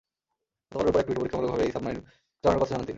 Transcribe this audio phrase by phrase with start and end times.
[0.71, 2.01] গতকাল রোববার এক টুইটে পরীক্ষামূলকভাবে ওই সাবমেরিন
[2.43, 2.89] চালানোর কথা জানান তিনি।